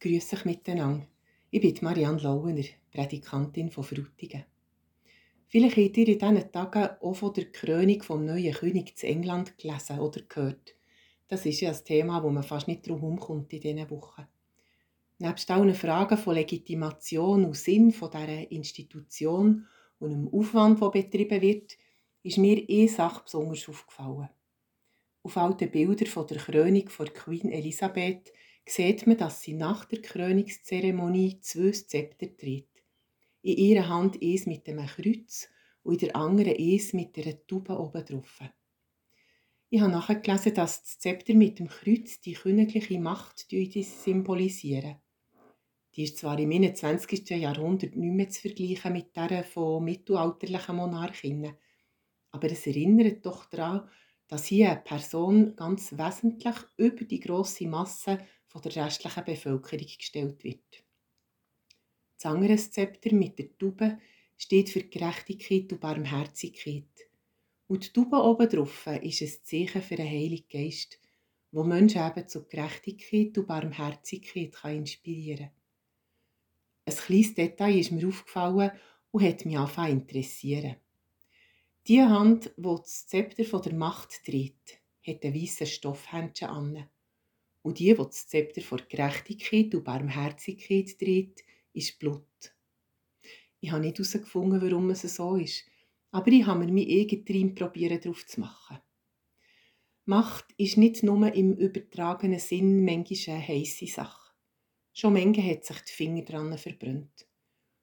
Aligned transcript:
Grüß 0.00 0.32
euch 0.32 0.44
miteinander. 0.44 1.08
Ich 1.50 1.60
bin 1.60 1.76
Marianne 1.80 2.22
Lauener, 2.22 2.62
Prädikantin 2.92 3.68
von 3.68 3.82
Frutigen. 3.82 4.44
Vielleicht 5.48 5.76
habt 5.76 5.96
ihr 5.96 6.06
in 6.06 6.18
diesen 6.20 6.52
Tagen 6.52 6.90
auch 7.00 7.14
von 7.14 7.32
der 7.32 7.50
Krönung 7.50 8.00
vom 8.04 8.24
neuen 8.24 8.54
König 8.54 8.96
zu 8.96 9.08
England 9.08 9.58
gelesen 9.58 9.98
oder 9.98 10.20
gehört. 10.22 10.76
Das 11.26 11.44
ist 11.46 11.60
ja 11.62 11.72
ein 11.72 11.84
Thema, 11.84 12.22
wo 12.22 12.30
man 12.30 12.44
fast 12.44 12.68
nicht 12.68 12.86
drum 12.86 13.00
herumkommt 13.00 13.52
in 13.52 13.60
diesen 13.60 13.90
Wochen. 13.90 14.28
Nebst 15.18 15.50
allen 15.50 15.74
Fragen 15.74 16.16
von 16.16 16.36
Legitimation 16.36 17.44
und 17.44 17.56
Sinn 17.56 17.90
von 17.90 18.12
dieser 18.12 18.52
Institution 18.52 19.66
und 19.98 20.10
dem 20.12 20.28
Aufwand, 20.32 20.80
der 20.80 20.90
betrieben 20.90 21.42
wird, 21.42 21.76
ist 22.22 22.38
mir 22.38 22.64
eine 22.68 22.88
Sache 22.88 23.24
besonders 23.24 23.68
aufgefallen. 23.68 24.28
Auf 25.24 25.36
alten 25.36 25.72
Bildern 25.72 26.06
von 26.06 26.28
der 26.28 26.36
Krönung 26.36 26.88
von 26.88 27.12
Queen 27.12 27.50
Elisabeth 27.50 28.32
sieht 28.70 29.06
man, 29.06 29.16
dass 29.16 29.42
sie 29.42 29.54
nach 29.54 29.84
der 29.84 30.02
Krönungszeremonie 30.02 31.40
zwei 31.40 31.70
Zepter 31.70 32.36
trägt. 32.36 32.82
In 33.42 33.56
ihrer 33.56 33.88
Hand 33.88 34.20
eins 34.22 34.46
mit 34.46 34.68
einem 34.68 34.86
Kreuz 34.86 35.48
und 35.82 36.02
in 36.02 36.08
der 36.08 36.16
anderen 36.16 36.56
eins 36.56 36.92
mit 36.92 37.16
einer 37.16 37.46
Taube 37.46 37.78
oben 37.78 38.04
drauf. 38.04 38.40
Ich 39.70 39.80
habe 39.80 39.92
nachgelesen, 39.92 40.54
dass 40.54 40.82
das 40.82 40.98
Zepter 40.98 41.34
mit 41.34 41.58
dem 41.58 41.68
Kreuz 41.68 42.20
die 42.20 42.32
königliche 42.32 42.98
Macht 42.98 43.46
symbolisieren. 43.48 44.96
Die 45.94 46.04
ist 46.04 46.18
zwar 46.18 46.38
im 46.38 46.50
21. 46.50 47.28
Jahrhundert 47.30 47.96
nicht 47.96 48.14
mehr 48.14 48.28
zu 48.28 48.42
vergleichen 48.42 48.92
mit 48.92 49.16
der 49.16 49.44
von 49.44 49.84
mittelalterlichen 49.84 50.76
Monarchinnen, 50.76 51.56
aber 52.30 52.50
es 52.50 52.66
erinnert 52.66 53.24
doch 53.24 53.46
daran, 53.46 53.88
dass 54.28 54.46
hier 54.46 54.70
eine 54.70 54.80
Person 54.80 55.56
ganz 55.56 55.92
wesentlich 55.92 56.54
über 56.76 57.04
die 57.04 57.20
grosse 57.20 57.66
Masse 57.66 58.18
von 58.48 58.62
der 58.62 58.74
restlichen 58.76 59.24
Bevölkerung 59.24 59.86
gestellt 59.86 60.42
wird. 60.42 60.84
Das 62.16 62.26
andere 62.26 62.56
Zepter 62.56 63.14
mit 63.14 63.38
der 63.38 63.56
Taube 63.56 63.98
steht 64.36 64.70
für 64.70 64.82
Gerechtigkeit 64.82 65.72
und 65.72 65.80
Barmherzigkeit. 65.80 66.84
Und 67.68 67.86
die 67.86 67.92
Taube 67.92 68.16
oben 68.16 68.48
drauf 68.48 68.86
ist 68.86 69.22
ein 69.22 69.32
Zeichen 69.44 69.82
für 69.82 69.98
einen 69.98 70.08
Heiligen 70.08 70.48
Geist, 70.48 70.98
wo 71.52 71.62
Menschen 71.62 72.04
eben 72.04 72.26
zu 72.26 72.48
Gerechtigkeit 72.48 73.36
und 73.38 73.46
Barmherzigkeit 73.46 74.54
inspirieren 74.64 75.46
kann. 75.46 75.52
Ein 76.86 76.96
kleines 76.96 77.34
Detail 77.34 77.78
ist 77.78 77.92
mir 77.92 78.08
aufgefallen 78.08 78.72
und 79.10 79.22
hat 79.22 79.44
mich 79.44 79.58
angefangen 79.58 80.00
interessieren. 80.00 80.76
Die 81.86 82.02
Hand, 82.02 82.52
die 82.56 82.62
das 82.62 83.06
Zepter 83.06 83.44
von 83.44 83.62
der 83.62 83.74
Macht 83.74 84.24
trägt, 84.24 84.80
hat 85.06 85.24
einen 85.24 85.34
weißen 85.34 85.66
Stoffhändchen 85.66 86.48
an. 86.48 86.88
Und 87.62 87.78
die, 87.78 87.86
die 87.86 87.94
das 87.94 88.28
Zepter 88.28 88.62
von 88.62 88.80
Gerechtigkeit 88.88 89.74
und 89.74 89.84
Barmherzigkeit 89.84 90.98
trägt, 90.98 91.44
ist 91.72 91.98
Blut. 91.98 92.24
Ich 93.60 93.72
habe 93.72 93.82
nicht 93.82 93.98
herausgefunden, 93.98 94.62
warum 94.62 94.90
es 94.90 95.02
so 95.02 95.36
ist, 95.36 95.64
aber 96.10 96.28
ich 96.28 96.46
habe 96.46 96.66
mir 96.66 96.72
mein 96.72 96.88
eigenes 96.88 97.54
probieren 97.54 98.00
darauf 98.00 98.24
zu 98.26 98.40
machen. 98.40 98.78
Macht 100.04 100.54
ist 100.56 100.78
nicht 100.78 101.02
nur 101.02 101.32
im 101.34 101.54
übertragenen 101.54 102.38
Sinn 102.38 102.84
manchmal 102.84 103.36
eine 103.36 103.48
heisse 103.48 103.86
Sache. 103.86 104.32
Schon 104.94 105.12
manche 105.12 105.42
hat 105.42 105.64
sich 105.64 105.80
die 105.82 105.92
Finger 105.92 106.22
dran 106.22 106.56
verbrannt. 106.56 107.28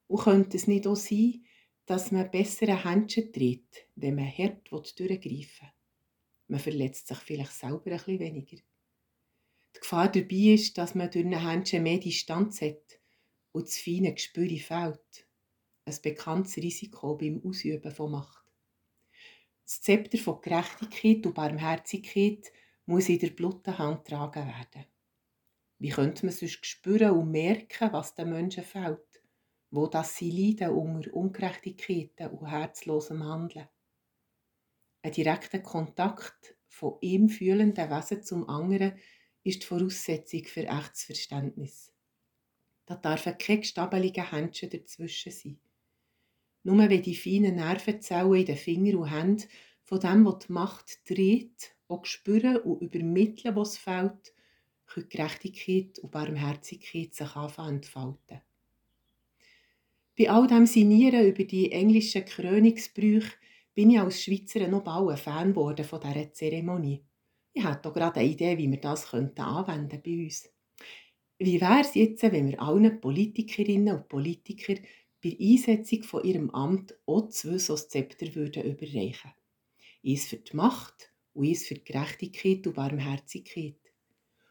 Und 0.08 0.22
könnte 0.22 0.58
es 0.58 0.68
nicht 0.68 0.88
auch 0.88 0.96
sein, 0.96 1.46
dass 1.86 2.12
man 2.12 2.32
bessere 2.32 2.84
Händchen 2.84 3.32
tritt, 3.32 3.88
wenn 3.96 4.16
man 4.16 4.26
hart 4.26 4.72
durchgreifen 4.72 5.22
will? 5.22 5.74
Man 6.48 6.60
verletzt 6.60 7.08
sich 7.08 7.18
vielleicht 7.20 7.54
selber 7.54 7.92
ein 7.92 7.98
bisschen 7.98 8.20
weniger. 8.20 8.58
Die 9.76 9.80
Gefahr 9.82 10.10
dabei 10.10 10.54
ist, 10.54 10.78
dass 10.78 10.96
man 10.96 11.12
durch 11.12 11.26
ein 11.26 11.48
Händchen 11.48 11.84
mehr 11.84 12.00
Distanz 12.00 12.62
hat 12.62 13.00
und 13.52 13.68
das 13.68 13.78
feine 13.78 14.14
Gespür 14.14 14.48
fehlt. 14.48 15.28
Ein 15.84 15.98
bekanntes 16.02 16.58
Risiko 16.58 17.16
beim 17.16 17.42
Ausüben 17.46 17.92
von 17.92 18.12
Macht. 18.12 18.46
Das 19.64 19.82
Zepter 19.82 20.18
von 20.18 20.40
Gerechtigkeit 20.42 21.26
und 21.26 21.34
Barmherzigkeit 21.34 22.54
muss 22.86 23.10
in 23.10 23.20
der 23.20 23.32
blutigen 23.32 23.78
Hand 23.78 24.06
getragen 24.06 24.48
werden. 24.48 24.86
Wie 25.80 25.90
könnte 25.90 26.26
man 26.26 26.34
sonst 26.34 26.66
spüren 26.66 27.12
und 27.12 27.32
merken, 27.32 27.92
was 27.92 28.16
den 28.16 28.30
Menschen 28.30 28.64
fehlt, 28.64 29.22
wo 29.72 29.88
das 29.88 30.16
sie 30.16 30.32
leiden 30.32 30.74
unter 30.74 31.14
Ungerechtigkeiten 31.14 32.30
und 32.30 32.50
herzlosem 32.50 33.24
Handeln? 33.24 33.68
Ein 35.02 35.12
direkter 35.12 35.60
Kontakt 35.60 36.56
von 36.68 36.98
ihm 37.02 37.28
fühlenden 37.28 37.90
Wesen 37.90 38.24
zum 38.24 38.48
anderen 38.48 38.98
ist 39.46 39.62
die 39.62 39.68
Voraussetzung 39.68 40.44
für 40.44 40.68
echtes 40.68 41.04
Verständnis. 41.04 41.94
Da 42.86 42.96
dürfen 42.96 43.38
keine 43.38 43.64
stabeligen 43.64 44.30
Händchen 44.30 44.70
dazwischen 44.70 45.32
sein. 45.32 45.60
Nur 46.64 46.90
wenn 46.90 47.02
die 47.02 47.16
feinen 47.16 47.56
Nervenzellen 47.56 48.34
in 48.34 48.46
den 48.46 48.58
Fingern 48.58 48.96
und 48.96 49.12
Händen 49.12 49.48
von 49.84 50.00
dem, 50.00 50.26
was 50.26 50.46
die 50.46 50.52
Macht 50.52 51.10
dreht, 51.10 51.76
auch 51.88 52.06
spüren 52.06 52.58
und 52.58 52.82
übermitteln, 52.82 53.56
was 53.56 53.78
fehlt, 53.78 54.34
können 54.88 55.10
Gerechtigkeit 55.10 56.00
und 56.00 56.12
Barmherzigkeit 56.12 57.14
sich 57.14 57.36
anfangen 57.36 57.78
entfalten. 57.78 58.42
Bei 60.18 60.30
all 60.30 60.48
dem 60.48 60.66
Sinieren 60.66 61.28
über 61.28 61.44
die 61.44 61.72
englischen 61.72 62.26
Krönungsbrüche 62.26 63.34
bin 63.76 63.92
ich 63.92 64.00
als 64.00 64.24
Schweizer 64.24 64.68
noch 64.68 64.84
bald 64.84 65.10
ein 65.10 65.18
Fan 65.18 65.50
geworden 65.50 65.86
von 65.86 66.02
dieser 66.02 66.34
Zeremonie. 66.34 67.04
Ich 67.58 67.64
habe 67.64 67.94
gerade 67.94 68.20
eine 68.20 68.30
Idee, 68.30 68.58
wie 68.58 68.70
wir 68.70 68.82
das 68.82 69.14
anwenden 69.14 70.02
bei 70.04 70.26
uns. 70.26 70.52
Wie 71.38 71.62
wäre 71.62 71.80
es 71.80 71.96
jetzt, 71.96 72.22
wenn 72.24 72.50
wir 72.50 72.62
allen 72.62 73.00
Politikerinnen 73.00 73.96
und 73.96 74.10
Politikern 74.10 74.80
bei 75.24 75.38
Einsetzung 75.40 76.04
von 76.04 76.26
ihrem 76.26 76.50
Amt 76.50 76.98
auch 77.06 77.30
zwei 77.30 77.58
so 77.58 77.78
Zepter 77.78 78.36
würden 78.36 78.64
überreichen 78.64 79.32
Eins 80.06 80.26
für 80.26 80.36
die 80.36 80.54
Macht 80.54 81.14
und 81.32 81.48
eins 81.48 81.66
für 81.66 81.76
die 81.76 81.86
Gerechtigkeit 81.86 82.68
und 82.68 82.74
Barmherzigkeit. 82.74 83.80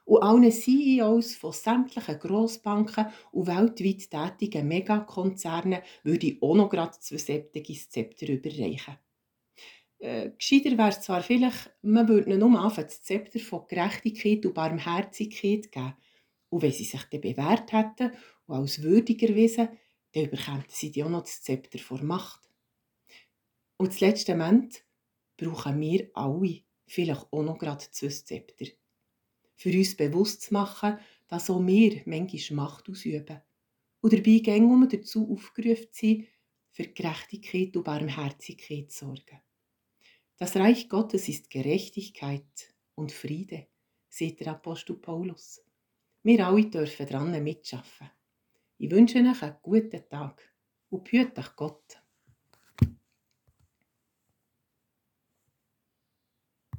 Und 0.06 0.22
allen 0.22 0.50
CEOs 0.50 1.36
von 1.36 1.52
sämtlichen 1.52 2.18
Grossbanken 2.18 3.08
und 3.32 3.46
weltweit 3.46 4.10
tätigen 4.10 4.66
Megakonzernen 4.66 5.82
würde 6.04 6.26
ich 6.28 6.42
auch 6.42 6.54
noch 6.54 6.70
gerade 6.70 6.98
zwei 6.98 7.18
säptige 7.18 7.74
Zepter 7.74 8.28
überreichen. 8.28 8.96
Äh, 10.04 10.32
gescheiter 10.36 10.76
wäre 10.76 10.90
es 10.90 11.00
zwar 11.00 11.22
vielleicht, 11.22 11.70
man 11.80 12.06
würde 12.06 12.28
ihnen 12.28 12.38
nur 12.38 12.62
einfach 12.62 12.82
das 12.82 13.02
Zepter 13.02 13.40
von 13.40 13.66
Gerechtigkeit 13.66 14.44
und 14.44 14.52
Barmherzigkeit 14.52 15.72
geben. 15.72 15.94
Und 16.50 16.60
wenn 16.60 16.72
sie 16.72 16.84
sich 16.84 17.02
dann 17.04 17.22
bewährt 17.22 17.72
hätten 17.72 18.12
und 18.46 18.54
als 18.54 18.82
würdig 18.82 19.22
erwiesen, 19.22 19.70
dann 20.12 20.24
überkämen 20.26 20.64
sie 20.68 21.02
auch 21.02 21.08
noch 21.08 21.22
das 21.22 21.42
Zepter 21.42 21.78
vor 21.78 22.02
Macht. 22.02 22.50
Und 23.78 23.92
das 23.92 24.00
letzte 24.00 24.36
Moment 24.36 24.84
brauchen 25.38 25.80
wir 25.80 26.10
alle 26.12 26.60
vielleicht 26.86 27.26
auch 27.32 27.42
noch 27.42 27.56
gerade 27.56 27.86
zwei 27.90 28.08
Zepter. 28.08 28.66
Für 29.56 29.70
uns 29.70 29.96
bewusst 29.96 30.42
zu 30.42 30.52
machen, 30.52 30.98
dass 31.28 31.48
auch 31.48 31.66
wir 31.66 32.02
manchmal 32.04 32.56
Macht 32.56 32.90
ausüben. 32.90 33.40
Und 34.02 34.12
dabei 34.12 34.42
wir 34.44 34.86
dazu 34.86 35.32
aufgerufen 35.32 35.88
sind, 35.92 36.26
für 36.72 36.88
Gerechtigkeit 36.88 37.74
und 37.74 37.84
Barmherzigkeit 37.84 38.90
zu 38.90 39.06
sorgen. 39.06 39.40
Das 40.36 40.56
Reich 40.56 40.88
Gottes 40.88 41.28
ist 41.28 41.48
Gerechtigkeit 41.48 42.74
und 42.96 43.12
Friede, 43.12 43.68
sagt 44.08 44.40
der 44.40 44.48
Apostel 44.48 44.96
Paulus. 44.96 45.62
Wir 46.24 46.44
alle 46.44 46.66
dürfen 46.66 47.06
daran 47.06 47.44
mitschaffen. 47.44 48.10
Ich 48.78 48.90
wünsche 48.90 49.18
euch 49.18 49.42
einen 49.42 49.56
guten 49.62 50.08
Tag 50.08 50.42
und 50.90 51.04
behüte 51.04 51.40
euch 51.40 51.54
Gott. 51.54 52.02